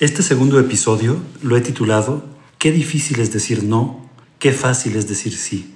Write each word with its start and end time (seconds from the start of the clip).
Este 0.00 0.22
segundo 0.22 0.60
episodio 0.60 1.16
lo 1.42 1.56
he 1.56 1.60
titulado 1.60 2.24
Qué 2.58 2.70
difícil 2.70 3.18
es 3.18 3.32
decir 3.32 3.64
no, 3.64 4.08
qué 4.38 4.52
fácil 4.52 4.94
es 4.94 5.08
decir 5.08 5.32
sí. 5.32 5.74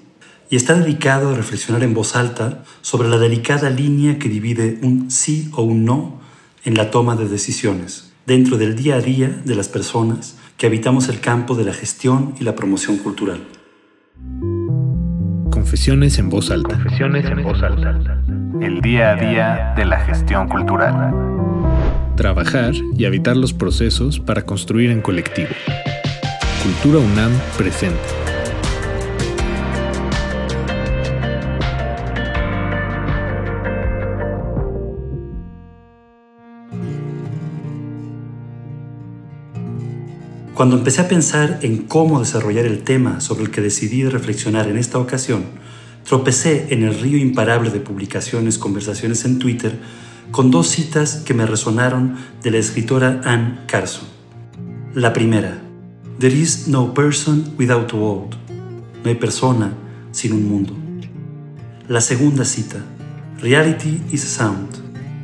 Y 0.49 0.55
está 0.55 0.75
dedicado 0.75 1.31
a 1.31 1.35
reflexionar 1.35 1.83
en 1.83 1.93
voz 1.93 2.15
alta 2.15 2.63
sobre 2.83 3.09
la 3.09 3.19
delicada 3.19 3.69
línea 3.69 4.21
que 4.21 4.29
divide 4.29 4.79
un 4.83 5.11
sí 5.11 5.51
o 5.55 5.65
un 5.65 5.85
no 5.85 6.21
en 6.65 6.75
la 6.75 6.93
toma 6.93 7.17
de 7.17 7.27
decisiones, 7.27 8.13
dentro 8.25 8.59
del 8.59 8.77
día 8.77 8.95
a 8.95 9.01
día 9.01 9.43
de 9.45 9.57
las 9.57 9.69
personas 9.69 10.37
que 10.57 10.67
habitamos 10.67 11.09
el 11.09 11.19
campo 11.19 11.57
de 11.57 11.65
la 11.65 11.73
gestión 11.73 12.37
y 12.39 12.45
la 12.45 12.55
promoción 12.55 12.99
cultural. 12.99 13.41
Confesiones 15.51 16.19
en 16.19 16.29
voz 16.31 16.53
alta. 16.53 16.77
Confesiones 16.77 17.25
en 17.25 17.43
voz 17.43 17.61
alta. 17.61 18.23
El 18.61 18.81
día 18.83 19.11
a 19.11 19.15
día 19.17 19.75
de 19.77 19.85
la 19.85 19.99
gestión 19.99 20.47
cultural. 20.47 21.42
Trabajar 22.33 22.73
y 22.97 23.05
habitar 23.05 23.37
los 23.37 23.53
procesos 23.53 24.19
para 24.19 24.47
construir 24.47 24.91
en 24.91 25.03
colectivo. 25.03 25.51
Cultura 26.63 26.99
UNAM 26.99 27.31
presente. 27.59 28.01
Cuando 40.55 40.79
empecé 40.79 41.03
a 41.03 41.09
pensar 41.09 41.59
en 41.61 41.83
cómo 41.83 42.19
desarrollar 42.19 42.65
el 42.65 42.83
tema 42.83 43.21
sobre 43.21 43.43
el 43.43 43.51
que 43.51 43.61
decidí 43.61 44.07
reflexionar 44.07 44.69
en 44.69 44.79
esta 44.79 44.97
ocasión, 44.97 45.45
tropecé 46.09 46.69
en 46.71 46.83
el 46.83 46.99
río 46.99 47.19
imparable 47.19 47.69
de 47.69 47.81
publicaciones, 47.81 48.57
conversaciones 48.57 49.27
en 49.27 49.39
Twitter, 49.39 49.79
con 50.33 50.51
dos 50.51 50.69
citas 50.69 51.17
que 51.27 51.35
me 51.35 51.45
resonaron 51.45 52.17
de 52.43 52.51
la 52.51 52.57
escritora 52.57 53.21
Anne 53.25 53.59
Carson. 53.67 54.09
La 54.95 55.13
primera, 55.13 55.61
There 56.19 56.35
is 56.35 56.69
no 56.69 56.95
person 56.95 57.55
without 57.59 57.93
a 57.93 57.97
world. 57.97 58.37
No 59.05 59.11
hay 59.11 59.15
persona 59.15 59.75
sin 60.11 60.33
un 60.33 60.49
mundo. 60.49 60.75
La 61.87 62.01
segunda 62.01 62.45
cita, 62.45 62.79
Reality 63.41 64.01
is 64.11 64.23
sound. 64.23 64.69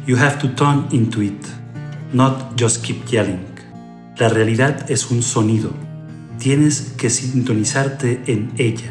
You 0.07 0.17
have 0.17 0.39
to 0.41 0.49
tune 0.55 0.89
into 0.91 1.23
it, 1.23 1.41
not 2.13 2.59
just 2.61 2.85
keep 2.85 3.07
yelling. 3.07 3.47
La 4.19 4.29
realidad 4.29 4.91
es 4.91 5.11
un 5.11 5.23
sonido. 5.23 5.71
Tienes 6.39 6.95
que 6.99 7.09
sintonizarte 7.09 8.23
en 8.27 8.53
ella, 8.59 8.91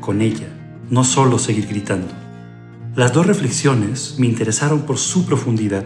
con 0.00 0.20
ella, 0.20 0.48
no 0.90 1.02
solo 1.02 1.38
seguir 1.38 1.66
gritando. 1.66 2.25
Las 2.96 3.12
dos 3.12 3.26
reflexiones 3.26 4.14
me 4.16 4.26
interesaron 4.26 4.86
por 4.86 4.96
su 4.96 5.26
profundidad, 5.26 5.84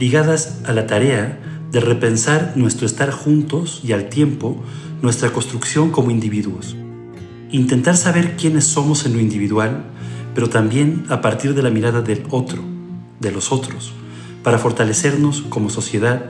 ligadas 0.00 0.58
a 0.64 0.72
la 0.72 0.88
tarea 0.88 1.38
de 1.70 1.78
repensar 1.78 2.54
nuestro 2.56 2.86
estar 2.86 3.12
juntos 3.12 3.80
y 3.84 3.92
al 3.92 4.08
tiempo 4.08 4.60
nuestra 5.00 5.32
construcción 5.32 5.92
como 5.92 6.10
individuos. 6.10 6.74
Intentar 7.52 7.96
saber 7.96 8.34
quiénes 8.34 8.64
somos 8.64 9.06
en 9.06 9.12
lo 9.12 9.20
individual, 9.20 9.84
pero 10.34 10.50
también 10.50 11.04
a 11.08 11.20
partir 11.20 11.54
de 11.54 11.62
la 11.62 11.70
mirada 11.70 12.02
del 12.02 12.24
otro, 12.30 12.64
de 13.20 13.30
los 13.30 13.52
otros, 13.52 13.92
para 14.42 14.58
fortalecernos 14.58 15.42
como 15.42 15.70
sociedad 15.70 16.26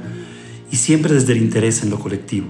y 0.71 0.77
siempre 0.77 1.15
desde 1.15 1.33
el 1.33 1.39
interés 1.39 1.83
en 1.83 1.89
lo 1.89 1.99
colectivo. 1.99 2.49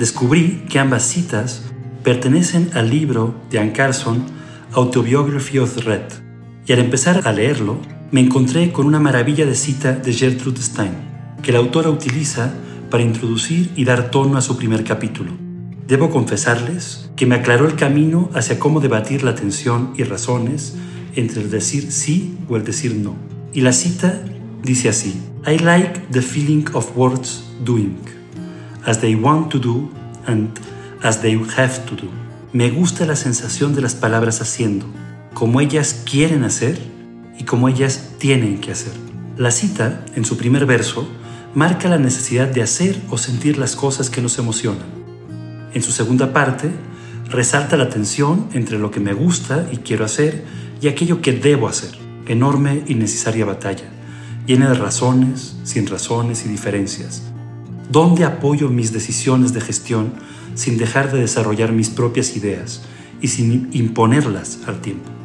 Descubrí 0.00 0.64
que 0.68 0.80
ambas 0.80 1.04
citas 1.04 1.62
pertenecen 2.02 2.70
al 2.74 2.90
libro 2.90 3.36
de 3.52 3.60
Anne 3.60 3.72
Carson, 3.72 4.24
Autobiography 4.72 5.60
of 5.60 5.76
Red, 5.84 6.25
y 6.66 6.72
al 6.72 6.80
empezar 6.80 7.22
a 7.26 7.32
leerlo, 7.32 7.78
me 8.10 8.20
encontré 8.20 8.72
con 8.72 8.86
una 8.86 8.98
maravilla 8.98 9.46
de 9.46 9.54
cita 9.54 9.92
de 9.92 10.12
Gertrude 10.12 10.60
Stein, 10.60 10.94
que 11.42 11.52
la 11.52 11.58
autora 11.58 11.90
utiliza 11.90 12.52
para 12.90 13.02
introducir 13.02 13.70
y 13.76 13.84
dar 13.84 14.10
tono 14.10 14.36
a 14.36 14.42
su 14.42 14.56
primer 14.56 14.82
capítulo. 14.84 15.32
Debo 15.86 16.10
confesarles 16.10 17.10
que 17.14 17.26
me 17.26 17.36
aclaró 17.36 17.66
el 17.66 17.76
camino 17.76 18.30
hacia 18.34 18.58
cómo 18.58 18.80
debatir 18.80 19.22
la 19.22 19.36
tensión 19.36 19.92
y 19.96 20.02
razones 20.02 20.74
entre 21.14 21.42
el 21.42 21.50
decir 21.50 21.92
sí 21.92 22.36
o 22.48 22.56
el 22.56 22.64
decir 22.64 22.96
no. 22.96 23.14
Y 23.52 23.60
la 23.60 23.72
cita 23.72 24.22
dice 24.62 24.88
así, 24.88 25.20
I 25.46 25.58
like 25.58 26.00
the 26.10 26.22
feeling 26.22 26.64
of 26.74 26.96
words 26.96 27.44
doing, 27.64 27.96
as 28.84 29.00
they 29.00 29.14
want 29.14 29.50
to 29.50 29.58
do 29.58 29.88
and 30.26 30.50
as 31.02 31.22
they 31.22 31.40
have 31.56 31.78
to 31.86 31.94
do. 31.94 32.10
Me 32.52 32.70
gusta 32.70 33.06
la 33.06 33.14
sensación 33.14 33.74
de 33.74 33.82
las 33.82 33.94
palabras 33.94 34.40
haciendo, 34.40 34.86
como 35.36 35.60
ellas 35.60 36.02
quieren 36.10 36.44
hacer 36.44 36.78
y 37.38 37.44
como 37.44 37.68
ellas 37.68 38.12
tienen 38.16 38.58
que 38.58 38.72
hacer. 38.72 38.94
La 39.36 39.50
cita, 39.50 40.02
en 40.14 40.24
su 40.24 40.38
primer 40.38 40.64
verso, 40.64 41.06
marca 41.54 41.90
la 41.90 41.98
necesidad 41.98 42.48
de 42.48 42.62
hacer 42.62 42.98
o 43.10 43.18
sentir 43.18 43.58
las 43.58 43.76
cosas 43.76 44.08
que 44.08 44.22
nos 44.22 44.38
emocionan. 44.38 44.86
En 45.74 45.82
su 45.82 45.92
segunda 45.92 46.32
parte, 46.32 46.70
resalta 47.28 47.76
la 47.76 47.90
tensión 47.90 48.48
entre 48.54 48.78
lo 48.78 48.90
que 48.90 48.98
me 48.98 49.12
gusta 49.12 49.68
y 49.70 49.76
quiero 49.76 50.06
hacer 50.06 50.42
y 50.80 50.88
aquello 50.88 51.20
que 51.20 51.32
debo 51.32 51.68
hacer, 51.68 51.90
enorme 52.26 52.82
y 52.86 52.94
necesaria 52.94 53.44
batalla 53.44 53.90
llena 54.46 54.70
de 54.70 54.74
razones, 54.76 55.56
sin 55.64 55.86
razones 55.86 56.46
y 56.46 56.48
diferencias. 56.48 57.24
¿Dónde 57.92 58.24
apoyo 58.24 58.70
mis 58.70 58.90
decisiones 58.90 59.52
de 59.52 59.60
gestión 59.60 60.14
sin 60.54 60.78
dejar 60.78 61.12
de 61.12 61.20
desarrollar 61.20 61.72
mis 61.72 61.90
propias 61.90 62.36
ideas 62.36 62.80
y 63.20 63.28
sin 63.28 63.68
imponerlas 63.72 64.60
al 64.66 64.80
tiempo? 64.80 65.15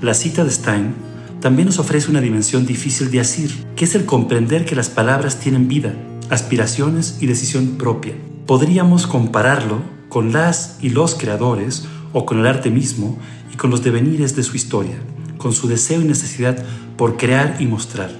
La 0.00 0.14
cita 0.14 0.44
de 0.44 0.50
Stein 0.52 0.94
también 1.40 1.66
nos 1.66 1.80
ofrece 1.80 2.08
una 2.08 2.20
dimensión 2.20 2.64
difícil 2.66 3.10
de 3.10 3.18
asir, 3.18 3.52
que 3.74 3.84
es 3.84 3.96
el 3.96 4.04
comprender 4.04 4.64
que 4.64 4.76
las 4.76 4.90
palabras 4.90 5.40
tienen 5.40 5.66
vida, 5.66 5.92
aspiraciones 6.30 7.18
y 7.20 7.26
decisión 7.26 7.78
propia. 7.78 8.14
Podríamos 8.46 9.08
compararlo 9.08 9.82
con 10.08 10.32
las 10.32 10.78
y 10.80 10.90
los 10.90 11.16
creadores 11.16 11.88
o 12.12 12.26
con 12.26 12.38
el 12.38 12.46
arte 12.46 12.70
mismo 12.70 13.18
y 13.52 13.56
con 13.56 13.70
los 13.70 13.82
devenires 13.82 14.36
de 14.36 14.44
su 14.44 14.54
historia, 14.54 14.98
con 15.36 15.52
su 15.52 15.66
deseo 15.66 16.00
y 16.00 16.04
necesidad 16.04 16.64
por 16.96 17.16
crear 17.16 17.56
y 17.58 17.66
mostrar, 17.66 18.12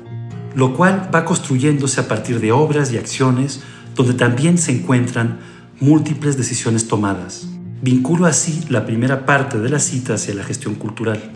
lo 0.57 0.75
cual 0.75 1.09
va 1.15 1.25
construyéndose 1.25 2.01
a 2.01 2.09
partir 2.09 2.41
de 2.41 2.51
obras 2.51 2.93
y 2.93 2.99
acciones 2.99 3.61
donde 3.95 4.15
también 4.15 4.59
se 4.59 4.73
encuentran 4.73 5.39
múltiples 5.79 6.37
decisiones 6.37 6.89
tomadas. 6.89 7.47
Vinculo 7.83 8.27
así 8.27 8.65
la 8.69 8.85
primera 8.85 9.25
parte 9.25 9.61
de 9.61 9.69
la 9.69 9.79
cita 9.79 10.15
hacia 10.15 10.35
la 10.35 10.43
gestión 10.43 10.75
cultural, 10.75 11.33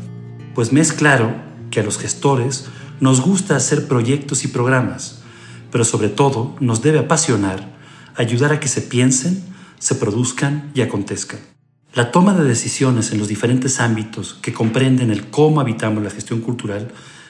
pues 0.54 0.72
me 0.72 0.80
es 0.80 0.92
claro 0.92 1.34
que 1.70 1.80
a 1.80 1.82
los 1.82 1.98
gestores 1.98 2.66
nos 3.00 3.20
gusta 3.20 3.56
hacer 3.56 3.88
proyectos 3.88 4.44
y 4.44 4.48
programas, 4.48 5.22
pero 5.70 5.84
sobre 5.84 6.08
todo 6.08 6.54
nos 6.60 6.82
debe 6.82 7.00
apasionar 7.00 7.72
ayudar 8.16 8.52
a 8.52 8.60
que 8.60 8.68
se 8.68 8.82
piensen, 8.82 9.42
se 9.78 9.94
produzcan 9.94 10.70
y 10.74 10.82
acontezcan. 10.82 11.40
La 11.94 12.10
toma 12.10 12.34
de 12.34 12.44
decisiones 12.44 13.12
en 13.12 13.18
los 13.18 13.28
diferentes 13.28 13.80
ámbitos 13.80 14.38
que 14.40 14.52
comprenden 14.52 15.10
el 15.10 15.26
cómo 15.26 15.60
habitamos 15.60 16.02
la 16.02 16.10
gestión 16.10 16.40
cultural 16.40 16.88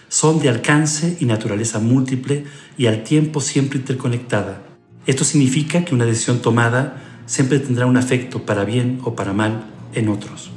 son 0.09 0.41
de 0.41 0.49
alcance 0.49 1.17
y 1.21 1.25
naturaleza 1.25 1.79
múltiple 1.79 2.45
y 2.77 2.87
al 2.87 3.03
tiempo 3.03 3.41
siempre 3.41 3.79
interconectada. 3.79 4.63
Esto 5.07 5.25
significa 5.25 5.85
que 5.85 5.95
una 5.95 6.05
decisión 6.05 6.43
tomada 6.43 7.03
siempre 7.27 7.59
tendrá 7.59 7.87
un 7.87 7.97
efecto 7.97 8.45
para 8.45 8.65
bien 8.65 9.01
o 9.05 9.17
para 9.17 9.33
mal 9.33 9.65
en 9.95 10.09
otros. 10.09 10.51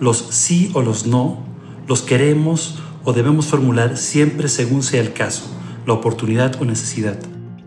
Los 0.00 0.26
sí 0.30 0.70
o 0.74 0.82
los 0.82 1.06
no 1.06 1.44
los 1.88 2.02
queremos 2.02 2.78
o 3.04 3.12
debemos 3.12 3.46
formular 3.46 3.96
siempre 3.96 4.48
según 4.48 4.82
sea 4.82 5.00
el 5.00 5.12
caso, 5.12 5.44
la 5.86 5.92
oportunidad 5.92 6.60
o 6.60 6.64
necesidad. 6.64 7.16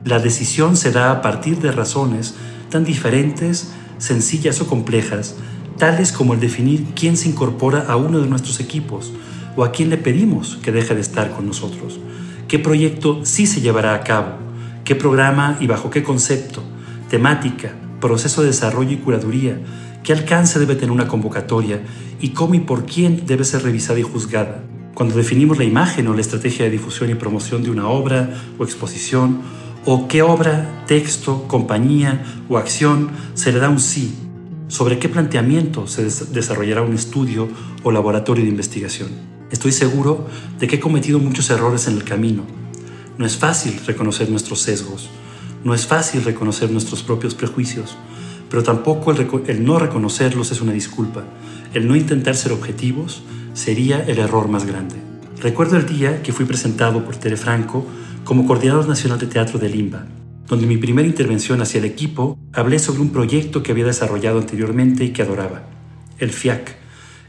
La 0.03 0.19
decisión 0.19 0.75
se 0.75 0.91
da 0.91 1.11
a 1.11 1.21
partir 1.21 1.59
de 1.59 1.71
razones 1.71 2.35
tan 2.69 2.83
diferentes, 2.83 3.71
sencillas 3.97 4.61
o 4.61 4.67
complejas, 4.67 5.35
tales 5.77 6.11
como 6.11 6.33
el 6.33 6.39
definir 6.39 6.85
quién 6.95 7.17
se 7.17 7.29
incorpora 7.29 7.85
a 7.87 7.95
uno 7.95 8.19
de 8.19 8.27
nuestros 8.27 8.59
equipos, 8.59 9.13
o 9.55 9.63
a 9.63 9.71
quién 9.71 9.89
le 9.89 9.97
pedimos 9.97 10.57
que 10.61 10.71
deje 10.71 10.95
de 10.95 11.01
estar 11.01 11.31
con 11.31 11.45
nosotros, 11.45 11.99
qué 12.47 12.59
proyecto 12.59 13.21
sí 13.23 13.47
se 13.47 13.61
llevará 13.61 13.93
a 13.93 14.01
cabo, 14.01 14.33
qué 14.83 14.95
programa 14.95 15.57
y 15.59 15.67
bajo 15.67 15.89
qué 15.89 16.03
concepto, 16.03 16.63
temática, 17.09 17.73
proceso 17.99 18.41
de 18.41 18.47
desarrollo 18.47 18.91
y 18.91 18.97
curaduría, 18.97 19.59
qué 20.09 20.13
alcance 20.13 20.57
debe 20.57 20.73
tener 20.73 20.89
una 20.89 21.07
convocatoria 21.07 21.83
y 22.19 22.29
cómo 22.29 22.55
y 22.55 22.61
por 22.61 22.87
quién 22.87 23.27
debe 23.27 23.43
ser 23.43 23.61
revisada 23.61 23.99
y 23.99 24.01
juzgada. 24.01 24.63
Cuando 24.95 25.13
definimos 25.13 25.59
la 25.59 25.65
imagen 25.65 26.07
o 26.07 26.15
la 26.15 26.21
estrategia 26.21 26.65
de 26.65 26.71
difusión 26.71 27.11
y 27.11 27.13
promoción 27.13 27.61
de 27.61 27.69
una 27.69 27.87
obra 27.87 28.33
o 28.57 28.63
exposición, 28.63 29.41
o 29.85 30.07
qué 30.07 30.23
obra, 30.23 30.83
texto, 30.87 31.47
compañía 31.47 32.23
o 32.49 32.57
acción 32.57 33.11
se 33.35 33.51
le 33.51 33.59
da 33.59 33.69
un 33.69 33.79
sí, 33.79 34.15
sobre 34.67 34.97
qué 34.97 35.09
planteamiento 35.09 35.85
se 35.85 36.05
desarrollará 36.05 36.81
un 36.81 36.95
estudio 36.95 37.47
o 37.83 37.91
laboratorio 37.91 38.43
de 38.43 38.49
investigación. 38.49 39.09
Estoy 39.51 39.71
seguro 39.71 40.25
de 40.57 40.67
que 40.67 40.77
he 40.77 40.79
cometido 40.79 41.19
muchos 41.19 41.51
errores 41.51 41.87
en 41.87 41.93
el 41.93 42.03
camino. 42.03 42.45
No 43.19 43.27
es 43.27 43.37
fácil 43.37 43.79
reconocer 43.85 44.27
nuestros 44.31 44.59
sesgos, 44.59 45.07
no 45.63 45.75
es 45.75 45.85
fácil 45.85 46.23
reconocer 46.23 46.71
nuestros 46.71 47.03
propios 47.03 47.35
prejuicios, 47.35 47.95
pero 48.49 48.63
tampoco 48.63 49.11
el, 49.11 49.65
no 49.65 49.79
reconocerlos 49.79 50.51
es 50.51 50.61
una 50.61 50.73
disculpa. 50.73 51.23
El 51.73 51.87
no 51.87 51.95
intentar 51.95 52.35
ser 52.35 52.51
objetivos 52.51 53.21
sería 53.53 54.03
el 54.03 54.19
error 54.19 54.47
más 54.47 54.65
grande. 54.65 54.95
Recuerdo 55.41 55.77
el 55.77 55.85
día 55.85 56.21
que 56.23 56.33
fui 56.33 56.45
presentado 56.45 57.05
por 57.05 57.15
Tere 57.15 57.37
Franco 57.37 57.85
como 58.23 58.45
coordinador 58.45 58.87
nacional 58.87 59.19
de 59.19 59.27
teatro 59.27 59.59
de 59.59 59.69
Limba. 59.69 60.05
donde 60.47 60.65
mi 60.65 60.77
primera 60.77 61.07
intervención 61.07 61.61
hacia 61.61 61.77
el 61.77 61.85
equipo 61.85 62.35
hablé 62.53 62.79
sobre 62.79 63.01
un 63.01 63.11
proyecto 63.11 63.61
que 63.61 63.71
había 63.71 63.85
desarrollado 63.85 64.39
anteriormente 64.39 65.03
y 65.03 65.09
que 65.09 65.21
adoraba, 65.21 65.61
el 66.17 66.31
FIAC, 66.31 66.75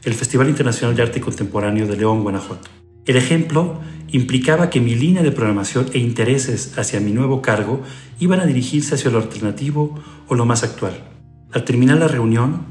el 0.05 0.14
Festival 0.14 0.49
Internacional 0.49 0.96
de 0.96 1.02
Arte 1.02 1.20
Contemporáneo 1.20 1.87
de 1.87 1.99
León, 1.99 2.23
Guanajuato. 2.23 2.70
El 3.05 3.16
ejemplo 3.16 3.78
implicaba 4.08 4.70
que 4.70 4.81
mi 4.81 4.94
línea 4.94 5.23
de 5.23 5.32
programación 5.32 5.87
e 5.93 5.99
intereses 5.99 6.78
hacia 6.78 7.00
mi 7.00 7.12
nuevo 7.12 7.43
cargo 7.43 7.82
iban 8.19 8.40
a 8.40 8.46
dirigirse 8.46 8.94
hacia 8.94 9.11
lo 9.11 9.19
alternativo 9.19 9.94
o 10.26 10.34
lo 10.34 10.46
más 10.46 10.62
actual. 10.62 11.09
Al 11.52 11.64
terminar 11.64 11.99
la 11.99 12.08
reunión, 12.08 12.67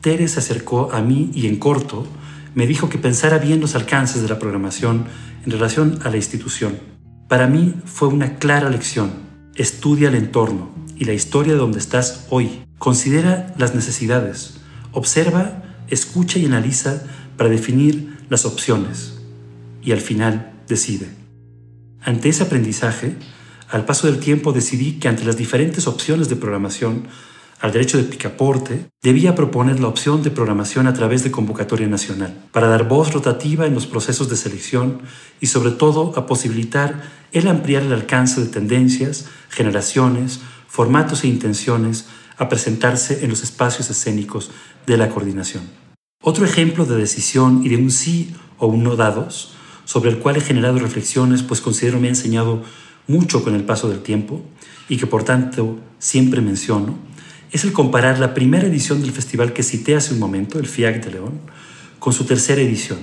Tere 0.00 0.28
se 0.28 0.40
acercó 0.40 0.92
a 0.92 1.00
mí 1.00 1.30
y 1.34 1.46
en 1.46 1.56
corto 1.56 2.06
me 2.54 2.66
dijo 2.66 2.88
que 2.88 2.98
pensara 2.98 3.38
bien 3.38 3.60
los 3.60 3.74
alcances 3.74 4.22
de 4.22 4.28
la 4.28 4.38
programación 4.38 5.06
en 5.44 5.52
relación 5.52 5.98
a 6.04 6.10
la 6.10 6.16
institución. 6.16 6.78
Para 7.28 7.46
mí 7.46 7.74
fue 7.84 8.08
una 8.08 8.36
clara 8.36 8.68
lección 8.68 9.32
Estudia 9.54 10.08
el 10.08 10.14
entorno 10.14 10.70
y 10.96 11.04
la 11.04 11.12
historia 11.12 11.52
de 11.52 11.58
donde 11.58 11.78
estás 11.78 12.26
hoy. 12.30 12.64
Considera 12.78 13.52
las 13.58 13.74
necesidades. 13.74 14.60
Observa, 14.92 15.62
escucha 15.88 16.38
y 16.38 16.46
analiza 16.46 17.02
para 17.36 17.50
definir 17.50 18.16
las 18.30 18.46
opciones. 18.46 19.20
Y 19.82 19.92
al 19.92 20.00
final 20.00 20.52
decide. 20.68 21.06
Ante 22.00 22.30
ese 22.30 22.44
aprendizaje, 22.44 23.16
al 23.68 23.84
paso 23.84 24.06
del 24.06 24.20
tiempo 24.20 24.54
decidí 24.54 24.92
que 24.98 25.08
ante 25.08 25.26
las 25.26 25.36
diferentes 25.36 25.86
opciones 25.86 26.30
de 26.30 26.36
programación 26.36 27.08
al 27.62 27.70
derecho 27.70 27.96
de 27.96 28.02
picaporte, 28.02 28.88
debía 29.02 29.36
proponer 29.36 29.78
la 29.78 29.86
opción 29.86 30.24
de 30.24 30.32
programación 30.32 30.88
a 30.88 30.94
través 30.94 31.22
de 31.22 31.30
convocatoria 31.30 31.86
nacional, 31.86 32.36
para 32.50 32.66
dar 32.66 32.88
voz 32.88 33.12
rotativa 33.12 33.66
en 33.66 33.74
los 33.74 33.86
procesos 33.86 34.28
de 34.28 34.34
selección 34.34 34.98
y 35.40 35.46
sobre 35.46 35.70
todo 35.70 36.12
a 36.16 36.26
posibilitar 36.26 37.04
el 37.30 37.46
ampliar 37.46 37.84
el 37.84 37.92
alcance 37.92 38.40
de 38.40 38.48
tendencias, 38.48 39.26
generaciones, 39.48 40.40
formatos 40.66 41.22
e 41.22 41.28
intenciones 41.28 42.06
a 42.36 42.48
presentarse 42.48 43.22
en 43.22 43.30
los 43.30 43.44
espacios 43.44 43.88
escénicos 43.90 44.50
de 44.88 44.96
la 44.96 45.08
coordinación. 45.08 45.62
Otro 46.20 46.44
ejemplo 46.44 46.84
de 46.84 46.96
decisión 46.96 47.62
y 47.64 47.68
de 47.68 47.76
un 47.76 47.92
sí 47.92 48.34
o 48.58 48.66
un 48.66 48.82
no 48.82 48.96
dados, 48.96 49.52
sobre 49.84 50.10
el 50.10 50.18
cual 50.18 50.36
he 50.36 50.40
generado 50.40 50.80
reflexiones, 50.80 51.44
pues 51.44 51.60
considero 51.60 52.00
me 52.00 52.08
ha 52.08 52.10
enseñado 52.10 52.64
mucho 53.06 53.44
con 53.44 53.54
el 53.54 53.62
paso 53.62 53.88
del 53.88 54.00
tiempo 54.00 54.42
y 54.88 54.96
que 54.96 55.06
por 55.06 55.22
tanto 55.22 55.78
siempre 56.00 56.40
menciono, 56.40 57.11
es 57.52 57.64
el 57.64 57.72
comparar 57.72 58.18
la 58.18 58.32
primera 58.32 58.66
edición 58.66 59.02
del 59.02 59.12
festival 59.12 59.52
que 59.52 59.62
cité 59.62 59.94
hace 59.94 60.14
un 60.14 60.20
momento, 60.20 60.58
el 60.58 60.66
FIAC 60.66 61.04
de 61.04 61.12
León, 61.12 61.40
con 61.98 62.14
su 62.14 62.24
tercera 62.24 62.62
edición. 62.62 62.98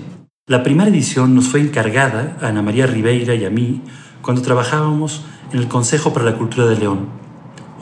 La 0.48 0.64
primera 0.64 0.90
edición 0.90 1.36
nos 1.36 1.48
fue 1.48 1.62
encargada 1.62 2.36
a 2.42 2.48
Ana 2.48 2.64
María 2.64 2.88
Ribeira 2.88 3.36
y 3.36 3.46
a 3.46 3.52
mí 3.52 3.84
cuando 4.24 4.42
trabajábamos 4.42 5.24
en 5.54 5.60
el 5.60 5.68
Consejo 5.68 6.14
para 6.14 6.26
la 6.26 6.38
Cultura 6.38 6.66
de 6.66 6.78
León, 6.78 7.10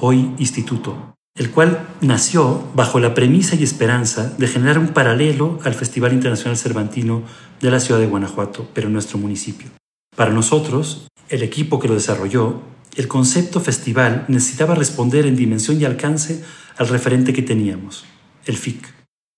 hoy 0.01 0.33
Instituto, 0.37 1.15
el 1.35 1.51
cual 1.51 1.87
nació 2.01 2.61
bajo 2.75 2.99
la 2.99 3.13
premisa 3.13 3.55
y 3.55 3.63
esperanza 3.63 4.33
de 4.37 4.47
generar 4.47 4.77
un 4.77 4.89
paralelo 4.89 5.59
al 5.63 5.73
Festival 5.73 6.11
Internacional 6.11 6.57
Cervantino 6.57 7.23
de 7.61 7.71
la 7.71 7.79
ciudad 7.79 8.01
de 8.01 8.07
Guanajuato, 8.07 8.69
pero 8.73 8.87
en 8.87 8.93
nuestro 8.93 9.17
municipio. 9.17 9.69
Para 10.17 10.31
nosotros, 10.31 11.07
el 11.29 11.43
equipo 11.43 11.79
que 11.79 11.87
lo 11.87 11.93
desarrolló, 11.93 12.61
el 12.97 13.07
concepto 13.07 13.61
festival 13.61 14.25
necesitaba 14.27 14.73
responder 14.73 15.27
en 15.27 15.35
dimensión 15.35 15.79
y 15.79 15.85
alcance 15.85 16.43
al 16.77 16.87
referente 16.87 17.31
que 17.31 17.43
teníamos, 17.43 18.05
el 18.45 18.57
FIC. 18.57 18.91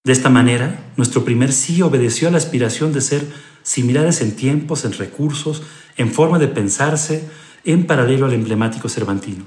De 0.06 0.14
esta 0.14 0.30
manera, 0.30 0.92
nuestro 0.96 1.26
primer 1.26 1.52
sí 1.52 1.82
obedeció 1.82 2.30
a 2.30 2.32
la 2.32 2.38
aspiración 2.38 2.94
de 2.94 3.02
ser 3.02 3.28
similares 3.62 4.22
en 4.22 4.38
tiempos, 4.38 4.86
en 4.86 4.94
recursos, 4.94 5.62
en 5.98 6.10
forma 6.10 6.40
de 6.40 6.48
pensarse, 6.48 7.28
en 7.66 7.86
paralelo 7.86 8.28
al 8.28 8.34
emblemático 8.34 8.88
Cervantino. 8.88 9.46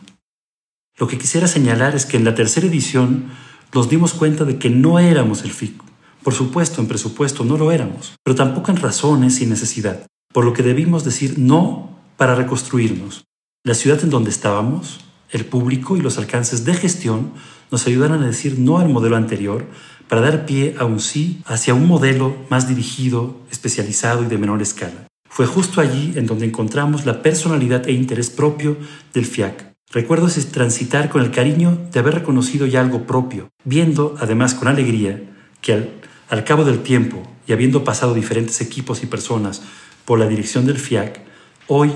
Lo 0.98 1.08
que 1.08 1.16
quisiera 1.16 1.48
señalar 1.48 1.96
es 1.96 2.04
que 2.04 2.18
en 2.18 2.24
la 2.24 2.34
tercera 2.34 2.66
edición 2.66 3.30
nos 3.72 3.88
dimos 3.88 4.12
cuenta 4.12 4.44
de 4.44 4.58
que 4.58 4.68
no 4.68 4.98
éramos 4.98 5.42
el 5.42 5.52
FIC. 5.52 5.82
Por 6.22 6.34
supuesto, 6.34 6.82
en 6.82 6.86
presupuesto 6.86 7.44
no 7.44 7.56
lo 7.56 7.72
éramos, 7.72 8.12
pero 8.22 8.34
tampoco 8.34 8.70
en 8.70 8.76
razones 8.76 9.40
y 9.40 9.46
necesidad, 9.46 10.06
por 10.34 10.44
lo 10.44 10.52
que 10.52 10.62
debimos 10.62 11.02
decir 11.02 11.38
no 11.38 11.98
para 12.18 12.34
reconstruirnos, 12.34 13.24
la 13.64 13.74
ciudad 13.74 14.02
en 14.02 14.10
donde 14.10 14.30
estábamos, 14.30 15.00
el 15.30 15.44
público 15.44 15.96
y 15.96 16.00
los 16.00 16.18
alcances 16.18 16.64
de 16.64 16.74
gestión 16.74 17.32
nos 17.70 17.86
ayudaron 17.86 18.22
a 18.22 18.26
decir 18.26 18.58
no 18.58 18.78
al 18.78 18.88
modelo 18.88 19.16
anterior 19.16 19.66
para 20.08 20.20
dar 20.20 20.46
pie 20.46 20.74
a 20.78 20.84
un 20.84 20.98
sí 20.98 21.42
hacia 21.46 21.72
un 21.72 21.86
modelo 21.86 22.36
más 22.50 22.68
dirigido, 22.68 23.36
especializado 23.52 24.24
y 24.24 24.26
de 24.26 24.36
menor 24.36 24.62
escala. 24.62 25.06
Fue 25.28 25.46
justo 25.46 25.80
allí 25.80 26.12
en 26.16 26.26
donde 26.26 26.44
encontramos 26.44 27.06
la 27.06 27.22
personalidad 27.22 27.88
e 27.88 27.92
interés 27.92 28.30
propio 28.30 28.76
del 29.14 29.26
FIAC. 29.26 29.72
Recuerdo 29.92 30.26
ese 30.26 30.42
transitar 30.42 31.08
con 31.08 31.22
el 31.22 31.30
cariño 31.30 31.78
de 31.92 32.00
haber 32.00 32.14
reconocido 32.14 32.66
ya 32.66 32.80
algo 32.80 33.06
propio, 33.06 33.48
viendo 33.64 34.16
además 34.18 34.54
con 34.54 34.68
alegría 34.68 35.22
que 35.60 35.72
al, 35.72 35.90
al 36.28 36.44
cabo 36.44 36.64
del 36.64 36.82
tiempo 36.82 37.22
y 37.46 37.52
habiendo 37.52 37.84
pasado 37.84 38.12
diferentes 38.12 38.60
equipos 38.60 39.04
y 39.04 39.06
personas 39.06 39.62
por 40.04 40.18
la 40.18 40.26
dirección 40.26 40.66
del 40.66 40.78
FIAC, 40.78 41.20
hoy 41.68 41.92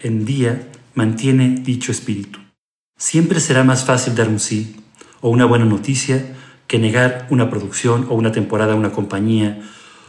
en 0.00 0.24
día 0.24 0.68
mantiene 0.94 1.56
dicho 1.62 1.92
espíritu. 1.92 2.38
Siempre 2.96 3.40
será 3.40 3.64
más 3.64 3.84
fácil 3.84 4.14
dar 4.14 4.28
un 4.28 4.38
sí 4.38 4.76
o 5.20 5.28
una 5.28 5.44
buena 5.44 5.64
noticia 5.64 6.34
que 6.66 6.78
negar 6.78 7.26
una 7.30 7.50
producción 7.50 8.06
o 8.08 8.14
una 8.14 8.32
temporada 8.32 8.72
a 8.72 8.76
una 8.76 8.92
compañía 8.92 9.60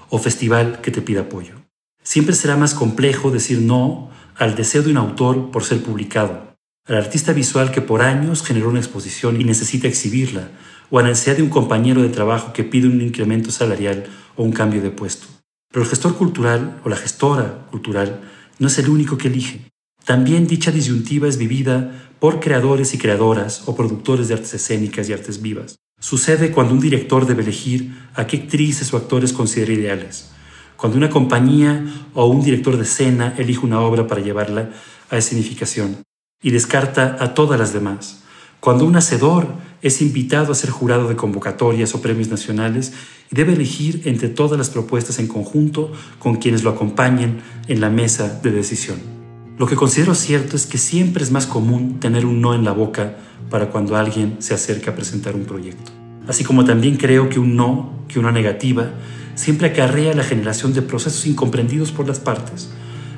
o 0.09 0.19
festival 0.19 0.81
que 0.81 0.91
te 0.91 1.01
pida 1.01 1.21
apoyo. 1.21 1.55
Siempre 2.03 2.35
será 2.35 2.55
más 2.55 2.73
complejo 2.73 3.31
decir 3.31 3.61
no 3.61 4.11
al 4.35 4.55
deseo 4.55 4.83
de 4.83 4.91
un 4.91 4.97
autor 4.97 5.51
por 5.51 5.63
ser 5.63 5.81
publicado, 5.81 6.55
al 6.87 6.97
artista 6.97 7.33
visual 7.33 7.71
que 7.71 7.81
por 7.81 8.01
años 8.01 8.43
generó 8.43 8.69
una 8.69 8.79
exposición 8.79 9.41
y 9.41 9.43
necesita 9.43 9.87
exhibirla, 9.87 10.49
o 10.91 10.99
a 10.99 11.03
la 11.03 11.13
de 11.13 11.41
un 11.41 11.49
compañero 11.49 12.03
de 12.03 12.09
trabajo 12.09 12.53
que 12.53 12.63
pide 12.63 12.87
un 12.87 13.01
incremento 13.01 13.49
salarial 13.49 14.05
o 14.35 14.43
un 14.43 14.51
cambio 14.51 14.81
de 14.81 14.91
puesto. 14.91 15.25
Pero 15.71 15.83
el 15.83 15.89
gestor 15.89 16.15
cultural 16.15 16.79
o 16.83 16.89
la 16.89 16.95
gestora 16.95 17.65
cultural 17.71 18.21
no 18.59 18.67
es 18.67 18.77
el 18.77 18.89
único 18.89 19.17
que 19.17 19.29
elige. 19.29 19.61
También 20.05 20.45
dicha 20.45 20.71
disyuntiva 20.71 21.27
es 21.27 21.37
vivida 21.37 22.09
por 22.19 22.39
creadores 22.39 22.93
y 22.93 22.99
creadoras 22.99 23.63
o 23.65 23.75
productores 23.75 24.27
de 24.27 24.35
artes 24.35 24.53
escénicas 24.53 25.09
y 25.09 25.13
artes 25.13 25.41
vivas. 25.41 25.79
Sucede 25.99 26.51
cuando 26.51 26.75
un 26.75 26.79
director 26.79 27.25
debe 27.25 27.41
elegir 27.41 27.91
a 28.13 28.27
qué 28.27 28.37
actrices 28.37 28.93
o 28.93 28.97
actores 28.97 29.33
considera 29.33 29.73
ideales, 29.73 30.29
cuando 30.77 30.97
una 30.97 31.09
compañía 31.09 31.83
o 32.13 32.27
un 32.27 32.43
director 32.43 32.77
de 32.77 32.83
escena 32.83 33.33
elige 33.39 33.65
una 33.65 33.81
obra 33.81 34.05
para 34.05 34.21
llevarla 34.21 34.69
a 35.09 35.17
escenificación 35.17 35.97
y 36.43 36.51
descarta 36.51 37.17
a 37.19 37.33
todas 37.33 37.59
las 37.59 37.73
demás, 37.73 38.23
cuando 38.59 38.85
un 38.85 38.95
hacedor 38.97 39.47
es 39.81 40.01
invitado 40.03 40.51
a 40.51 40.55
ser 40.55 40.69
jurado 40.69 41.07
de 41.07 41.15
convocatorias 41.15 41.95
o 41.95 42.01
premios 42.01 42.27
nacionales 42.27 42.93
y 43.31 43.35
debe 43.35 43.53
elegir 43.53 44.03
entre 44.05 44.29
todas 44.29 44.57
las 44.57 44.69
propuestas 44.69 45.17
en 45.17 45.27
conjunto 45.27 45.91
con 46.19 46.35
quienes 46.35 46.63
lo 46.63 46.69
acompañen 46.69 47.41
en 47.67 47.81
la 47.81 47.89
mesa 47.89 48.39
de 48.43 48.51
decisión. 48.51 49.14
Lo 49.57 49.67
que 49.67 49.77
considero 49.77 50.15
cierto 50.15 50.57
es 50.57 50.65
que 50.65 50.77
siempre 50.77 51.23
es 51.23 51.31
más 51.31 51.47
común 51.47 52.01
tener 52.01 52.25
un 52.25 52.41
no 52.41 52.53
en 52.53 52.65
la 52.65 52.73
boca 52.73 53.15
para 53.49 53.69
cuando 53.69 53.95
alguien 53.95 54.35
se 54.39 54.53
acerca 54.53 54.91
a 54.91 54.95
presentar 54.95 55.33
un 55.33 55.45
proyecto. 55.45 55.93
Así 56.27 56.43
como 56.43 56.65
también 56.65 56.97
creo 56.97 57.29
que 57.29 57.39
un 57.39 57.55
no, 57.55 58.03
que 58.09 58.19
una 58.19 58.33
negativa, 58.33 58.89
siempre 59.35 59.67
acarrea 59.67 60.13
la 60.13 60.25
generación 60.25 60.73
de 60.73 60.81
procesos 60.81 61.25
incomprendidos 61.25 61.93
por 61.93 62.05
las 62.05 62.19
partes, 62.19 62.69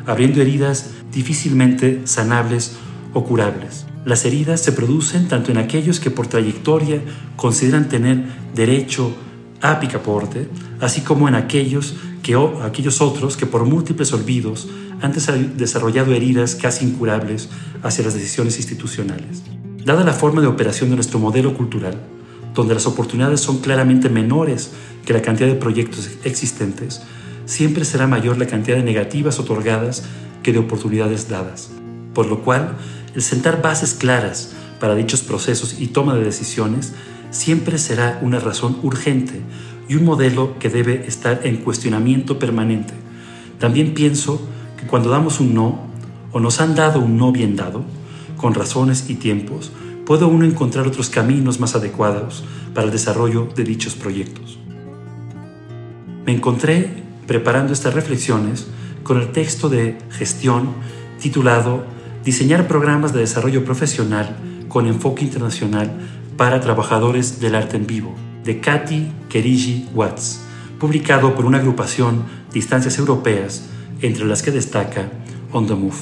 abriendo 0.05 0.39
heridas 0.39 0.91
difícilmente 1.11 2.01
sanables 2.05 2.77
o 3.13 3.23
curables. 3.23 3.87
Las 4.05 4.23
heridas 4.23 4.61
se 4.61 4.73
producen 4.73 5.27
tanto 5.27 5.49
en 5.49 5.57
aquellos 5.57 5.99
que 5.99 6.11
por 6.11 6.27
trayectoria 6.27 7.01
consideran 7.35 7.89
tener 7.89 8.23
derecho 8.53 9.11
a 9.61 9.79
picaporte, 9.79 10.47
así 10.81 11.01
como 11.01 11.27
en 11.27 11.33
aquellos, 11.33 11.95
que, 12.21 12.35
aquellos 12.61 13.01
otros 13.01 13.37
que 13.37 13.47
por 13.47 13.65
múltiples 13.65 14.13
olvidos 14.13 14.67
han 15.01 15.13
desarrollado 15.57 16.13
heridas 16.13 16.55
casi 16.55 16.85
incurables 16.85 17.49
hacia 17.83 18.03
las 18.03 18.13
decisiones 18.13 18.57
institucionales. 18.57 19.43
Dada 19.85 20.03
la 20.03 20.13
forma 20.13 20.41
de 20.41 20.47
operación 20.47 20.89
de 20.89 20.95
nuestro 20.95 21.19
modelo 21.19 21.53
cultural, 21.53 21.97
donde 22.53 22.73
las 22.73 22.87
oportunidades 22.87 23.39
son 23.39 23.59
claramente 23.59 24.09
menores 24.09 24.71
que 25.05 25.13
la 25.13 25.21
cantidad 25.21 25.47
de 25.47 25.55
proyectos 25.55 26.09
existentes, 26.23 27.01
siempre 27.45 27.85
será 27.85 28.07
mayor 28.07 28.37
la 28.37 28.47
cantidad 28.47 28.75
de 28.77 28.83
negativas 28.83 29.39
otorgadas 29.39 30.03
que 30.43 30.51
de 30.51 30.59
oportunidades 30.59 31.29
dadas. 31.29 31.69
Por 32.13 32.25
lo 32.25 32.41
cual, 32.41 32.75
el 33.15 33.21
sentar 33.21 33.61
bases 33.61 33.93
claras 33.93 34.53
para 34.79 34.95
dichos 34.95 35.21
procesos 35.21 35.79
y 35.79 35.87
toma 35.87 36.15
de 36.15 36.23
decisiones 36.23 36.93
siempre 37.29 37.77
será 37.77 38.19
una 38.21 38.39
razón 38.39 38.77
urgente 38.83 39.41
y 39.87 39.95
un 39.95 40.03
modelo 40.03 40.57
que 40.59 40.69
debe 40.69 41.05
estar 41.07 41.41
en 41.43 41.57
cuestionamiento 41.57 42.39
permanente. 42.39 42.93
También 43.59 43.93
pienso 43.93 44.41
cuando 44.87 45.09
damos 45.09 45.39
un 45.39 45.53
no, 45.53 45.79
o 46.31 46.39
nos 46.39 46.59
han 46.59 46.75
dado 46.75 46.99
un 46.99 47.17
no 47.17 47.31
bien 47.31 47.55
dado, 47.55 47.83
con 48.37 48.53
razones 48.53 49.09
y 49.09 49.15
tiempos, 49.15 49.71
puede 50.05 50.25
uno 50.25 50.45
encontrar 50.45 50.87
otros 50.87 51.09
caminos 51.09 51.59
más 51.59 51.75
adecuados 51.75 52.43
para 52.73 52.85
el 52.85 52.93
desarrollo 52.93 53.47
de 53.55 53.63
dichos 53.63 53.95
proyectos. 53.95 54.59
Me 56.25 56.33
encontré 56.33 57.03
preparando 57.25 57.73
estas 57.73 57.93
reflexiones 57.93 58.67
con 59.03 59.19
el 59.19 59.31
texto 59.31 59.69
de 59.69 59.97
gestión 60.09 60.69
titulado 61.19 61.83
Diseñar 62.23 62.67
programas 62.67 63.13
de 63.13 63.21
desarrollo 63.21 63.63
profesional 63.63 64.35
con 64.67 64.85
enfoque 64.85 65.23
internacional 65.23 65.91
para 66.35 66.59
trabajadores 66.59 67.39
del 67.39 67.55
arte 67.55 67.77
en 67.77 67.87
vivo, 67.87 68.13
de 68.43 68.59
Katy 68.59 69.11
Kerigi 69.29 69.87
Watts, 69.93 70.41
publicado 70.77 71.35
por 71.35 71.45
una 71.45 71.59
agrupación 71.59 72.23
de 72.51 72.59
instancias 72.59 72.97
europeas, 72.99 73.69
entre 74.01 74.25
las 74.25 74.41
que 74.41 74.51
destaca 74.51 75.09
On 75.51 75.67
the 75.67 75.75
Move. 75.75 75.95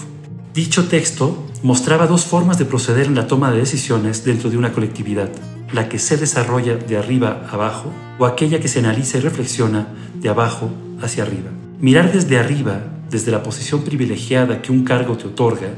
Dicho 0.54 0.88
texto 0.88 1.46
mostraba 1.64 2.08
dos 2.08 2.25
formas 2.25 2.58
de 2.58 2.66
proceder 2.66 3.08
en 3.08 3.16
la 3.16 3.28
toma 3.28 3.52
de 3.52 3.58
decisiones 3.58 4.24
dentro 4.24 4.50
de 4.50 4.58
una 4.58 4.72
colectividad, 4.72 5.30
la 5.74 5.90
que 5.90 6.00
se 6.00 6.18
desarrolla 6.18 6.78
de 6.78 6.98
arriba 6.98 7.48
abajo 7.52 7.92
o 8.20 8.25
aquella 8.25 8.60
que 8.60 8.68
se 8.68 8.80
analiza 8.80 9.18
y 9.18 9.22
reflexiona 9.22 9.88
de 10.22 10.30
abajo 10.30 10.70
hacia 11.02 11.24
arriba. 11.24 11.50
Mirar 11.80 12.14
desde 12.14 12.38
arriba, 12.38 12.84
desde 13.10 13.32
la 13.32 13.44
posición 13.44 13.84
privilegiada 13.84 14.62
que 14.62 14.72
un 14.72 14.84
cargo 14.84 15.18
te 15.18 15.28
otorga, 15.28 15.74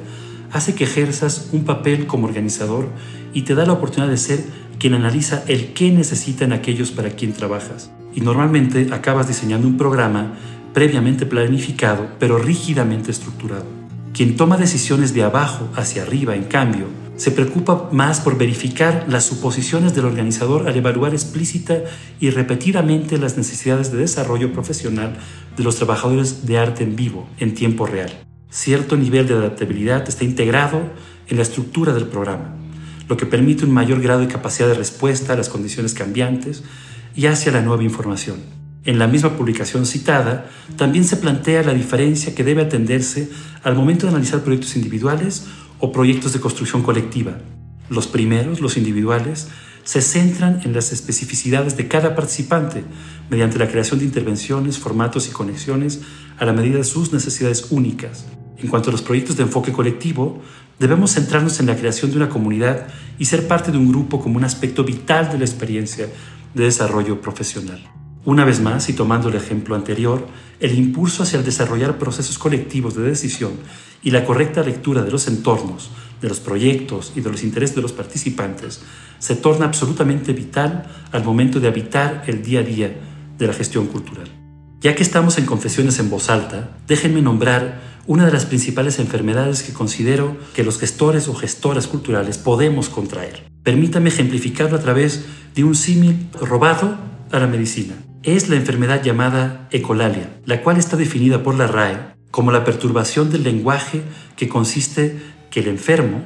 hace 0.51 0.75
que 0.75 0.83
ejerzas 0.83 1.49
un 1.51 1.65
papel 1.65 2.05
como 2.05 2.27
organizador 2.27 2.89
y 3.33 3.41
te 3.41 3.55
da 3.55 3.65
la 3.65 3.73
oportunidad 3.73 4.11
de 4.11 4.17
ser 4.17 4.43
quien 4.79 4.93
analiza 4.93 5.43
el 5.47 5.73
qué 5.73 5.91
necesitan 5.91 6.53
aquellos 6.53 6.91
para 6.91 7.11
quien 7.11 7.33
trabajas. 7.33 7.91
Y 8.13 8.21
normalmente 8.21 8.89
acabas 8.91 9.27
diseñando 9.27 9.67
un 9.67 9.77
programa 9.77 10.33
previamente 10.73 11.25
planificado, 11.25 12.07
pero 12.19 12.37
rígidamente 12.37 13.11
estructurado. 13.11 13.65
Quien 14.13 14.35
toma 14.35 14.57
decisiones 14.57 15.13
de 15.13 15.23
abajo 15.23 15.69
hacia 15.75 16.01
arriba, 16.01 16.35
en 16.35 16.45
cambio, 16.45 16.87
se 17.17 17.31
preocupa 17.31 17.89
más 17.91 18.19
por 18.19 18.37
verificar 18.37 19.05
las 19.09 19.25
suposiciones 19.25 19.95
del 19.95 20.05
organizador 20.05 20.67
al 20.67 20.75
evaluar 20.75 21.13
explícita 21.13 21.79
y 22.19 22.29
repetidamente 22.29 23.17
las 23.17 23.37
necesidades 23.37 23.91
de 23.91 23.97
desarrollo 23.97 24.53
profesional 24.53 25.17
de 25.57 25.63
los 25.63 25.77
trabajadores 25.77 26.45
de 26.45 26.59
arte 26.59 26.83
en 26.83 26.95
vivo 26.95 27.27
en 27.39 27.55
tiempo 27.55 27.87
real. 27.87 28.11
Cierto 28.49 28.95
nivel 28.97 29.27
de 29.27 29.33
adaptabilidad 29.33 30.07
está 30.07 30.23
integrado 30.23 30.81
en 31.27 31.37
la 31.37 31.43
estructura 31.43 31.93
del 31.93 32.05
programa, 32.05 32.55
lo 33.09 33.17
que 33.17 33.25
permite 33.25 33.65
un 33.65 33.71
mayor 33.71 33.99
grado 33.99 34.21
de 34.21 34.27
capacidad 34.27 34.67
de 34.67 34.75
respuesta 34.75 35.33
a 35.33 35.37
las 35.37 35.49
condiciones 35.49 35.93
cambiantes 35.93 36.63
y 37.15 37.25
hacia 37.25 37.51
la 37.51 37.61
nueva 37.61 37.83
información. 37.83 38.56
En 38.87 38.99
la 38.99 39.07
misma 39.07 39.35
publicación 39.35 39.85
citada, 39.85 40.49
también 40.77 41.03
se 41.03 41.17
plantea 41.17 41.61
la 41.61 41.73
diferencia 41.73 42.33
que 42.33 42.45
debe 42.45 42.61
atenderse 42.61 43.29
al 43.61 43.75
momento 43.75 44.05
de 44.05 44.13
analizar 44.13 44.43
proyectos 44.43 44.77
individuales 44.77 45.45
o 45.79 45.91
proyectos 45.91 46.31
de 46.31 46.39
construcción 46.39 46.83
colectiva. 46.83 47.37
Los 47.89 48.07
primeros, 48.07 48.61
los 48.61 48.77
individuales, 48.77 49.49
se 49.83 50.01
centran 50.01 50.61
en 50.63 50.71
las 50.71 50.93
especificidades 50.93 51.75
de 51.75 51.89
cada 51.89 52.15
participante 52.15 52.85
mediante 53.29 53.59
la 53.59 53.67
creación 53.67 53.99
de 53.99 54.05
intervenciones, 54.05 54.79
formatos 54.79 55.27
y 55.27 55.31
conexiones 55.31 55.99
a 56.39 56.45
la 56.45 56.53
medida 56.53 56.77
de 56.77 56.85
sus 56.85 57.11
necesidades 57.11 57.67
únicas. 57.71 58.23
En 58.57 58.69
cuanto 58.69 58.89
a 58.89 58.93
los 58.93 59.01
proyectos 59.01 59.35
de 59.35 59.43
enfoque 59.43 59.73
colectivo, 59.73 60.41
debemos 60.79 61.11
centrarnos 61.11 61.59
en 61.59 61.65
la 61.65 61.75
creación 61.75 62.11
de 62.11 62.17
una 62.17 62.29
comunidad 62.29 62.87
y 63.19 63.25
ser 63.25 63.49
parte 63.49 63.73
de 63.73 63.79
un 63.79 63.89
grupo 63.89 64.21
como 64.21 64.37
un 64.37 64.45
aspecto 64.45 64.85
vital 64.85 65.29
de 65.29 65.39
la 65.39 65.43
experiencia 65.43 66.07
de 66.53 66.63
desarrollo 66.63 67.19
profesional. 67.19 67.96
Una 68.27 68.43
vez 68.43 68.59
más, 68.59 68.89
y 68.89 68.93
tomando 68.93 69.29
el 69.29 69.35
ejemplo 69.35 69.73
anterior, 69.73 70.27
el 70.59 70.77
impulso 70.77 71.23
hacia 71.23 71.39
el 71.39 71.45
desarrollar 71.45 71.97
procesos 71.97 72.37
colectivos 72.37 72.93
de 72.93 73.03
decisión 73.03 73.53
y 74.03 74.11
la 74.11 74.25
correcta 74.25 74.63
lectura 74.63 75.01
de 75.01 75.11
los 75.11 75.29
entornos, 75.29 75.91
de 76.19 76.27
los 76.27 76.41
proyectos 76.41 77.13
y 77.15 77.21
de 77.21 77.31
los 77.31 77.41
intereses 77.41 77.77
de 77.77 77.81
los 77.81 77.93
participantes 77.93 78.81
se 79.19 79.37
torna 79.37 79.65
absolutamente 79.65 80.33
vital 80.33 80.91
al 81.13 81.23
momento 81.23 81.61
de 81.61 81.69
habitar 81.69 82.25
el 82.27 82.43
día 82.43 82.59
a 82.59 82.63
día 82.63 82.99
de 83.37 83.47
la 83.47 83.53
gestión 83.53 83.87
cultural. 83.87 84.27
Ya 84.81 84.93
que 84.93 85.03
estamos 85.03 85.37
en 85.37 85.45
confesiones 85.45 85.97
en 85.99 86.09
voz 86.09 86.29
alta, 86.29 86.75
déjenme 86.85 87.21
nombrar 87.21 87.79
una 88.07 88.25
de 88.25 88.33
las 88.33 88.45
principales 88.45 88.99
enfermedades 88.99 89.63
que 89.63 89.71
considero 89.71 90.35
que 90.53 90.65
los 90.65 90.79
gestores 90.79 91.29
o 91.29 91.33
gestoras 91.33 91.87
culturales 91.87 92.37
podemos 92.37 92.89
contraer. 92.89 93.47
Permítame 93.63 94.09
ejemplificarlo 94.09 94.75
a 94.75 94.81
través 94.81 95.23
de 95.55 95.63
un 95.63 95.75
símil 95.75 96.27
robado 96.41 97.06
a 97.31 97.39
la 97.39 97.47
medicina. 97.47 97.95
Es 98.23 98.49
la 98.49 98.55
enfermedad 98.55 99.03
llamada 99.03 99.67
ecolalia, 99.71 100.29
la 100.45 100.61
cual 100.61 100.77
está 100.77 100.97
definida 100.97 101.43
por 101.43 101.55
la 101.55 101.67
RAE 101.67 102.17
como 102.31 102.51
la 102.51 102.63
perturbación 102.63 103.31
del 103.31 103.43
lenguaje 103.43 104.01
que 104.35 104.49
consiste 104.49 105.17
que 105.49 105.61
el 105.61 105.67
enfermo 105.67 106.23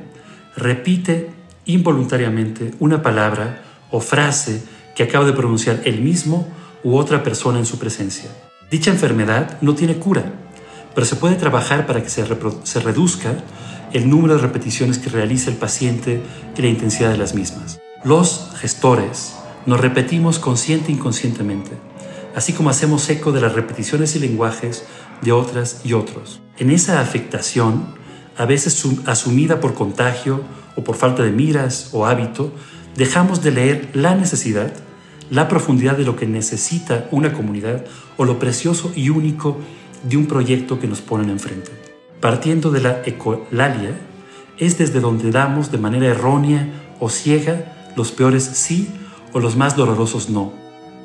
repite 0.55 1.29
involuntariamente 1.65 2.71
una 2.79 3.01
palabra 3.01 3.61
o 3.91 3.99
frase 4.01 4.63
que 4.95 5.03
acaba 5.03 5.25
de 5.25 5.33
pronunciar 5.33 5.81
él 5.85 6.01
mismo 6.01 6.47
u 6.83 6.95
otra 6.95 7.23
persona 7.23 7.59
en 7.59 7.65
su 7.65 7.77
presencia. 7.77 8.29
Dicha 8.69 8.91
enfermedad 8.91 9.57
no 9.61 9.75
tiene 9.75 9.95
cura, 9.95 10.23
pero 10.95 11.05
se 11.05 11.15
puede 11.15 11.35
trabajar 11.35 11.85
para 11.85 12.01
que 12.01 12.09
se, 12.09 12.25
se 12.63 12.79
reduzca 12.79 13.35
el 13.93 14.09
número 14.09 14.35
de 14.35 14.41
repeticiones 14.41 14.97
que 14.97 15.09
realiza 15.09 15.49
el 15.49 15.57
paciente 15.57 16.21
y 16.57 16.61
la 16.61 16.67
intensidad 16.67 17.11
de 17.11 17.17
las 17.17 17.35
mismas. 17.35 17.79
Los 18.03 18.51
gestores 18.55 19.35
nos 19.65 19.79
repetimos 19.79 20.39
consciente 20.39 20.91
e 20.91 20.95
inconscientemente, 20.95 21.71
así 22.35 22.53
como 22.53 22.69
hacemos 22.69 23.09
eco 23.09 23.31
de 23.31 23.41
las 23.41 23.53
repeticiones 23.53 24.15
y 24.15 24.19
lenguajes 24.19 24.85
de 25.21 25.31
otras 25.31 25.81
y 25.83 25.93
otros. 25.93 26.41
En 26.57 26.71
esa 26.71 27.01
afectación, 27.01 27.85
a 28.37 28.45
veces 28.45 28.83
asumida 29.05 29.59
por 29.59 29.73
contagio 29.73 30.41
o 30.75 30.83
por 30.83 30.95
falta 30.95 31.23
de 31.23 31.31
miras 31.31 31.89
o 31.91 32.05
hábito, 32.05 32.51
dejamos 32.95 33.43
de 33.43 33.51
leer 33.51 33.89
la 33.93 34.15
necesidad, 34.15 34.73
la 35.29 35.47
profundidad 35.47 35.97
de 35.97 36.05
lo 36.05 36.15
que 36.15 36.27
necesita 36.27 37.07
una 37.11 37.33
comunidad 37.33 37.85
o 38.17 38.25
lo 38.25 38.39
precioso 38.39 38.91
y 38.95 39.09
único 39.09 39.57
de 40.03 40.17
un 40.17 40.25
proyecto 40.25 40.79
que 40.79 40.87
nos 40.87 41.01
ponen 41.01 41.29
enfrente. 41.29 41.71
Partiendo 42.19 42.71
de 42.71 42.81
la 42.81 43.01
ecolalia, 43.05 43.95
es 44.57 44.77
desde 44.77 44.99
donde 44.99 45.31
damos 45.31 45.71
de 45.71 45.77
manera 45.77 46.07
errónea 46.07 46.67
o 46.99 47.09
ciega 47.09 47.91
los 47.95 48.11
peores 48.11 48.43
sí 48.43 48.89
o 49.33 49.39
los 49.39 49.55
más 49.55 49.75
dolorosos 49.75 50.29
no. 50.29 50.53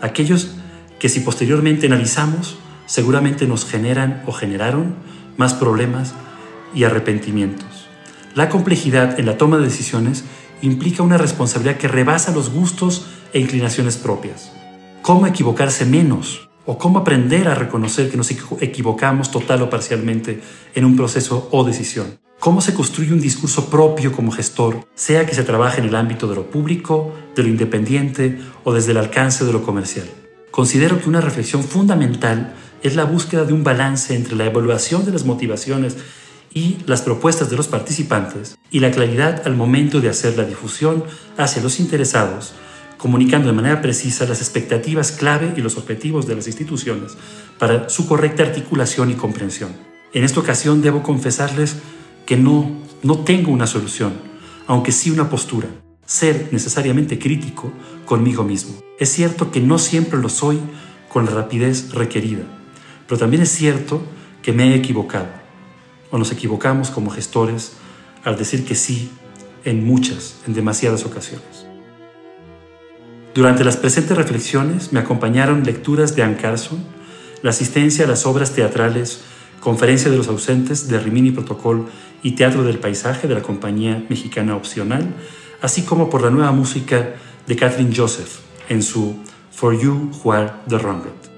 Aquellos 0.00 0.50
que 0.98 1.08
si 1.08 1.20
posteriormente 1.20 1.86
analizamos 1.86 2.58
seguramente 2.86 3.46
nos 3.46 3.66
generan 3.66 4.22
o 4.26 4.32
generaron 4.32 4.94
más 5.36 5.54
problemas 5.54 6.14
y 6.74 6.84
arrepentimientos. 6.84 7.86
La 8.34 8.48
complejidad 8.48 9.18
en 9.18 9.26
la 9.26 9.36
toma 9.36 9.58
de 9.58 9.64
decisiones 9.64 10.24
implica 10.62 11.02
una 11.02 11.18
responsabilidad 11.18 11.76
que 11.76 11.88
rebasa 11.88 12.32
los 12.32 12.50
gustos 12.50 13.06
e 13.32 13.40
inclinaciones 13.40 13.96
propias. 13.96 14.52
¿Cómo 15.02 15.26
equivocarse 15.26 15.84
menos? 15.84 16.48
¿O 16.64 16.78
cómo 16.78 16.98
aprender 16.98 17.48
a 17.48 17.54
reconocer 17.54 18.10
que 18.10 18.16
nos 18.16 18.30
equivocamos 18.30 19.30
total 19.30 19.62
o 19.62 19.70
parcialmente 19.70 20.40
en 20.74 20.84
un 20.84 20.96
proceso 20.96 21.48
o 21.52 21.64
decisión? 21.64 22.25
¿Cómo 22.38 22.60
se 22.60 22.74
construye 22.74 23.12
un 23.12 23.20
discurso 23.20 23.70
propio 23.70 24.12
como 24.12 24.30
gestor, 24.30 24.86
sea 24.94 25.26
que 25.26 25.34
se 25.34 25.42
trabaje 25.42 25.80
en 25.80 25.88
el 25.88 25.96
ámbito 25.96 26.28
de 26.28 26.36
lo 26.36 26.50
público, 26.50 27.12
de 27.34 27.42
lo 27.42 27.48
independiente 27.48 28.38
o 28.62 28.72
desde 28.72 28.92
el 28.92 28.98
alcance 28.98 29.44
de 29.44 29.52
lo 29.52 29.62
comercial? 29.62 30.06
Considero 30.50 31.00
que 31.00 31.08
una 31.08 31.20
reflexión 31.20 31.64
fundamental 31.64 32.54
es 32.82 32.94
la 32.94 33.04
búsqueda 33.04 33.44
de 33.44 33.52
un 33.52 33.64
balance 33.64 34.14
entre 34.14 34.36
la 34.36 34.44
evaluación 34.44 35.04
de 35.04 35.12
las 35.12 35.24
motivaciones 35.24 35.96
y 36.52 36.76
las 36.86 37.02
propuestas 37.02 37.50
de 37.50 37.56
los 37.56 37.68
participantes 37.68 38.56
y 38.70 38.80
la 38.80 38.90
claridad 38.90 39.42
al 39.44 39.56
momento 39.56 40.00
de 40.00 40.10
hacer 40.10 40.36
la 40.36 40.44
difusión 40.44 41.04
hacia 41.36 41.62
los 41.62 41.80
interesados, 41.80 42.54
comunicando 42.96 43.48
de 43.48 43.54
manera 43.54 43.82
precisa 43.82 44.26
las 44.26 44.40
expectativas 44.40 45.10
clave 45.10 45.54
y 45.56 45.62
los 45.62 45.76
objetivos 45.76 46.26
de 46.26 46.36
las 46.36 46.46
instituciones 46.46 47.16
para 47.58 47.88
su 47.88 48.06
correcta 48.06 48.42
articulación 48.42 49.10
y 49.10 49.14
comprensión. 49.14 49.70
En 50.12 50.22
esta 50.22 50.40
ocasión 50.40 50.80
debo 50.80 51.02
confesarles 51.02 51.76
que 52.26 52.36
no, 52.36 52.70
no 53.02 53.20
tengo 53.20 53.52
una 53.52 53.66
solución, 53.66 54.12
aunque 54.66 54.92
sí 54.92 55.10
una 55.10 55.30
postura, 55.30 55.68
ser 56.04 56.48
necesariamente 56.52 57.18
crítico 57.18 57.72
conmigo 58.04 58.44
mismo. 58.44 58.74
Es 58.98 59.10
cierto 59.10 59.50
que 59.50 59.60
no 59.60 59.78
siempre 59.78 60.18
lo 60.18 60.28
soy 60.28 60.60
con 61.08 61.24
la 61.24 61.30
rapidez 61.30 61.92
requerida, 61.92 62.42
pero 63.06 63.18
también 63.18 63.42
es 63.42 63.50
cierto 63.50 64.02
que 64.42 64.52
me 64.52 64.72
he 64.72 64.74
equivocado, 64.74 65.28
o 66.10 66.18
nos 66.18 66.32
equivocamos 66.32 66.90
como 66.90 67.10
gestores 67.10 67.72
al 68.24 68.36
decir 68.36 68.64
que 68.64 68.74
sí 68.74 69.10
en 69.64 69.84
muchas, 69.84 70.36
en 70.46 70.54
demasiadas 70.54 71.04
ocasiones. 71.04 71.66
Durante 73.34 73.64
las 73.64 73.76
presentes 73.76 74.16
reflexiones 74.16 74.92
me 74.92 75.00
acompañaron 75.00 75.64
lecturas 75.64 76.16
de 76.16 76.22
Anne 76.22 76.36
Carson, 76.36 76.82
la 77.42 77.50
asistencia 77.50 78.04
a 78.04 78.08
las 78.08 78.24
obras 78.24 78.52
teatrales 78.52 79.20
Conferencia 79.66 80.12
de 80.12 80.16
los 80.16 80.28
Ausentes 80.28 80.86
de 80.86 81.00
Rimini 81.00 81.32
Protocol 81.32 81.86
y 82.22 82.36
Teatro 82.36 82.62
del 82.62 82.78
Paisaje 82.78 83.26
de 83.26 83.34
la 83.34 83.42
compañía 83.42 84.06
mexicana 84.08 84.54
Opcional, 84.54 85.12
así 85.60 85.82
como 85.82 86.08
por 86.08 86.22
la 86.22 86.30
nueva 86.30 86.52
música 86.52 87.16
de 87.48 87.56
Catherine 87.56 87.92
Joseph 87.92 88.42
en 88.68 88.80
su 88.80 89.16
For 89.50 89.76
You 89.76 90.12
Are 90.30 90.52
the 90.68 90.78
Wronged. 90.78 91.35